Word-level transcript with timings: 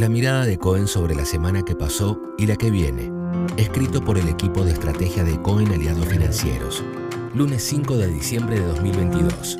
La 0.00 0.08
mirada 0.08 0.46
de 0.46 0.56
Cohen 0.56 0.86
sobre 0.86 1.14
la 1.14 1.26
semana 1.26 1.62
que 1.62 1.76
pasó 1.76 2.18
y 2.38 2.46
la 2.46 2.56
que 2.56 2.70
viene. 2.70 3.12
Escrito 3.58 4.02
por 4.02 4.16
el 4.16 4.28
equipo 4.28 4.64
de 4.64 4.72
estrategia 4.72 5.24
de 5.24 5.38
Cohen 5.42 5.70
Aliados 5.72 6.06
Financieros. 6.06 6.82
Lunes 7.34 7.62
5 7.64 7.98
de 7.98 8.06
diciembre 8.06 8.58
de 8.58 8.66
2022. 8.66 9.58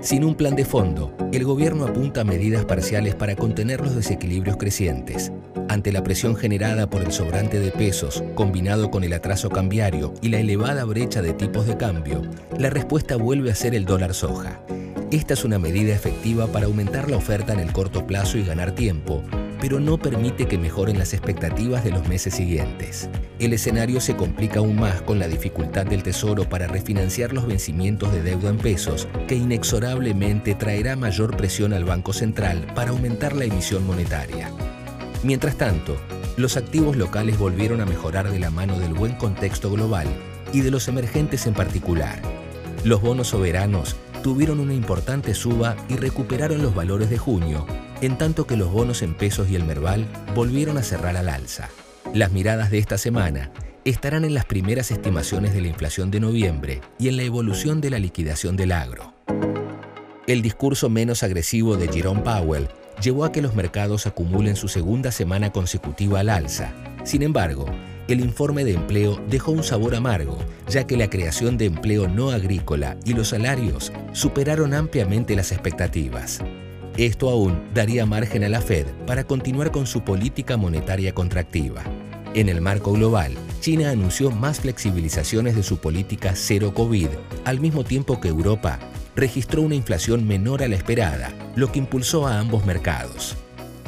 Sin 0.00 0.24
un 0.24 0.34
plan 0.36 0.56
de 0.56 0.64
fondo, 0.64 1.14
el 1.34 1.44
gobierno 1.44 1.84
apunta 1.84 2.22
a 2.22 2.24
medidas 2.24 2.64
parciales 2.64 3.14
para 3.14 3.36
contener 3.36 3.82
los 3.82 3.94
desequilibrios 3.94 4.56
crecientes. 4.56 5.30
Ante 5.68 5.92
la 5.92 6.02
presión 6.02 6.36
generada 6.36 6.88
por 6.88 7.02
el 7.02 7.12
sobrante 7.12 7.60
de 7.60 7.72
pesos, 7.72 8.24
combinado 8.34 8.90
con 8.90 9.04
el 9.04 9.12
atraso 9.12 9.50
cambiario 9.50 10.14
y 10.22 10.30
la 10.30 10.38
elevada 10.38 10.84
brecha 10.84 11.20
de 11.20 11.34
tipos 11.34 11.66
de 11.66 11.76
cambio, 11.76 12.22
la 12.58 12.70
respuesta 12.70 13.16
vuelve 13.16 13.50
a 13.50 13.54
ser 13.54 13.74
el 13.74 13.84
dólar 13.84 14.14
soja. 14.14 14.62
Esta 15.10 15.34
es 15.34 15.44
una 15.44 15.58
medida 15.58 15.94
efectiva 15.94 16.46
para 16.46 16.66
aumentar 16.66 17.10
la 17.10 17.16
oferta 17.16 17.52
en 17.52 17.60
el 17.60 17.72
corto 17.72 18.06
plazo 18.06 18.38
y 18.38 18.44
ganar 18.44 18.72
tiempo, 18.72 19.22
pero 19.60 19.78
no 19.78 19.98
permite 19.98 20.46
que 20.46 20.58
mejoren 20.58 20.98
las 20.98 21.12
expectativas 21.12 21.84
de 21.84 21.90
los 21.90 22.08
meses 22.08 22.34
siguientes. 22.34 23.08
El 23.38 23.52
escenario 23.52 24.00
se 24.00 24.16
complica 24.16 24.58
aún 24.58 24.76
más 24.76 25.02
con 25.02 25.18
la 25.18 25.28
dificultad 25.28 25.86
del 25.86 26.02
Tesoro 26.02 26.48
para 26.48 26.66
refinanciar 26.66 27.32
los 27.32 27.46
vencimientos 27.46 28.12
de 28.12 28.22
deuda 28.22 28.50
en 28.50 28.56
pesos, 28.56 29.06
que 29.28 29.36
inexorablemente 29.36 30.54
traerá 30.54 30.96
mayor 30.96 31.36
presión 31.36 31.74
al 31.74 31.84
Banco 31.84 32.12
Central 32.12 32.66
para 32.74 32.90
aumentar 32.90 33.36
la 33.36 33.44
emisión 33.44 33.86
monetaria. 33.86 34.50
Mientras 35.22 35.56
tanto, 35.56 35.96
los 36.36 36.56
activos 36.56 36.96
locales 36.96 37.38
volvieron 37.38 37.80
a 37.80 37.86
mejorar 37.86 38.30
de 38.30 38.40
la 38.40 38.50
mano 38.50 38.78
del 38.78 38.94
buen 38.94 39.14
contexto 39.14 39.70
global 39.70 40.08
y 40.52 40.62
de 40.62 40.70
los 40.70 40.88
emergentes 40.88 41.46
en 41.46 41.54
particular. 41.54 42.20
Los 42.84 43.00
bonos 43.00 43.28
soberanos 43.28 43.96
tuvieron 44.24 44.58
una 44.58 44.72
importante 44.72 45.34
suba 45.34 45.76
y 45.90 45.96
recuperaron 45.96 46.62
los 46.62 46.74
valores 46.74 47.10
de 47.10 47.18
junio, 47.18 47.66
en 48.00 48.16
tanto 48.16 48.46
que 48.46 48.56
los 48.56 48.72
bonos 48.72 49.02
en 49.02 49.12
pesos 49.12 49.50
y 49.50 49.54
el 49.54 49.64
Merval 49.64 50.06
volvieron 50.34 50.78
a 50.78 50.82
cerrar 50.82 51.18
al 51.18 51.28
alza. 51.28 51.68
Las 52.14 52.32
miradas 52.32 52.70
de 52.70 52.78
esta 52.78 52.96
semana 52.96 53.52
estarán 53.84 54.24
en 54.24 54.32
las 54.32 54.46
primeras 54.46 54.90
estimaciones 54.90 55.52
de 55.52 55.60
la 55.60 55.68
inflación 55.68 56.10
de 56.10 56.20
noviembre 56.20 56.80
y 56.98 57.08
en 57.08 57.18
la 57.18 57.22
evolución 57.22 57.82
de 57.82 57.90
la 57.90 57.98
liquidación 57.98 58.56
del 58.56 58.72
agro. 58.72 59.12
El 60.26 60.40
discurso 60.40 60.88
menos 60.88 61.22
agresivo 61.22 61.76
de 61.76 61.88
Jerome 61.88 62.22
Powell 62.22 62.70
llevó 63.02 63.26
a 63.26 63.30
que 63.30 63.42
los 63.42 63.54
mercados 63.54 64.06
acumulen 64.06 64.56
su 64.56 64.68
segunda 64.68 65.12
semana 65.12 65.52
consecutiva 65.52 66.20
al 66.20 66.30
alza. 66.30 66.72
Sin 67.04 67.22
embargo, 67.22 67.66
el 68.08 68.20
informe 68.20 68.64
de 68.64 68.74
empleo 68.74 69.20
dejó 69.28 69.52
un 69.52 69.62
sabor 69.62 69.94
amargo, 69.94 70.38
ya 70.68 70.86
que 70.86 70.96
la 70.96 71.08
creación 71.08 71.56
de 71.56 71.66
empleo 71.66 72.08
no 72.08 72.30
agrícola 72.30 72.96
y 73.04 73.14
los 73.14 73.28
salarios 73.28 73.92
superaron 74.12 74.74
ampliamente 74.74 75.34
las 75.36 75.52
expectativas. 75.52 76.40
Esto 76.96 77.30
aún 77.30 77.60
daría 77.74 78.06
margen 78.06 78.44
a 78.44 78.48
la 78.48 78.60
Fed 78.60 78.86
para 79.06 79.24
continuar 79.24 79.70
con 79.72 79.86
su 79.86 80.02
política 80.02 80.56
monetaria 80.56 81.14
contractiva. 81.14 81.82
En 82.34 82.48
el 82.48 82.60
marco 82.60 82.92
global, 82.92 83.32
China 83.60 83.90
anunció 83.90 84.30
más 84.30 84.60
flexibilizaciones 84.60 85.56
de 85.56 85.62
su 85.62 85.78
política 85.78 86.34
cero 86.34 86.74
COVID, 86.74 87.08
al 87.44 87.60
mismo 87.60 87.84
tiempo 87.84 88.20
que 88.20 88.28
Europa 88.28 88.78
registró 89.16 89.62
una 89.62 89.76
inflación 89.76 90.26
menor 90.26 90.62
a 90.62 90.68
la 90.68 90.76
esperada, 90.76 91.32
lo 91.54 91.70
que 91.70 91.78
impulsó 91.78 92.26
a 92.26 92.38
ambos 92.38 92.66
mercados. 92.66 93.36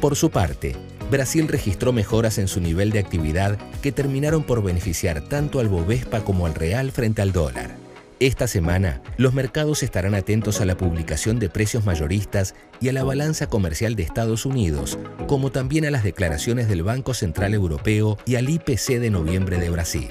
Por 0.00 0.16
su 0.16 0.30
parte, 0.30 0.74
Brasil 1.10 1.48
registró 1.48 1.92
mejoras 1.92 2.38
en 2.38 2.46
su 2.46 2.60
nivel 2.60 2.92
de 2.92 3.00
actividad 3.00 3.58
que 3.82 3.90
terminaron 3.90 4.44
por 4.44 4.62
beneficiar 4.62 5.20
tanto 5.20 5.58
al 5.58 5.68
Bovespa 5.68 6.20
como 6.20 6.46
al 6.46 6.54
Real 6.54 6.92
frente 6.92 7.20
al 7.20 7.32
dólar. 7.32 7.76
Esta 8.20 8.46
semana, 8.46 9.02
los 9.16 9.34
mercados 9.34 9.82
estarán 9.82 10.14
atentos 10.14 10.60
a 10.60 10.66
la 10.66 10.76
publicación 10.76 11.38
de 11.38 11.48
precios 11.48 11.84
mayoristas 11.86 12.54
y 12.78 12.90
a 12.90 12.92
la 12.92 13.02
balanza 13.02 13.48
comercial 13.48 13.96
de 13.96 14.02
Estados 14.02 14.46
Unidos, 14.46 14.98
como 15.26 15.50
también 15.50 15.86
a 15.86 15.90
las 15.90 16.04
declaraciones 16.04 16.68
del 16.68 16.82
Banco 16.82 17.14
Central 17.14 17.54
Europeo 17.54 18.18
y 18.26 18.36
al 18.36 18.48
IPC 18.48 19.00
de 19.00 19.10
noviembre 19.10 19.58
de 19.58 19.70
Brasil. 19.70 20.10